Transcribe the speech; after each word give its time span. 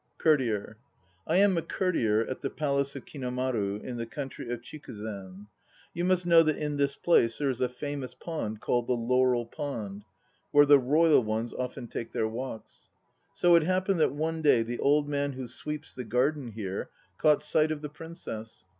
COURTIER. 0.17 0.79
I 1.27 1.37
am 1.37 1.59
a 1.59 1.61
courtier 1.61 2.25
at 2.25 2.41
the 2.41 2.49
Palace 2.49 2.95
of 2.95 3.05
Kinomaru 3.05 3.83
in 3.83 3.97
the 3.97 4.07
country 4.07 4.49
of 4.49 4.61
Chikiizen. 4.63 5.45
You 5.93 6.05
must 6.05 6.25
know 6.25 6.41
that 6.41 6.57
in 6.57 6.77
this 6.77 6.95
place 6.95 7.37
there 7.37 7.51
is 7.51 7.61
a 7.61 7.69
famous 7.69 8.15
pond 8.15 8.61
called 8.61 8.87
the 8.87 8.93
Laurel 8.95 9.45
Pond, 9.45 10.03
where 10.49 10.65
the 10.65 10.79
royal 10.79 11.21
ones 11.21 11.53
often 11.53 11.85
take 11.87 12.13
their 12.13 12.27
walks; 12.27 12.89
so 13.35 13.53
it 13.53 13.61
happened 13.61 13.99
that 13.99 14.11
one 14.11 14.41
day 14.41 14.63
the 14.63 14.79
old 14.79 15.07
man 15.07 15.33
who 15.33 15.45
sweeps 15.45 15.93
the 15.93 16.03
garden 16.03 16.53
here 16.53 16.89
caught 17.19 17.43
sight 17.43 17.69
of 17.71 17.83
the 17.83 17.89
Princess. 17.89 18.65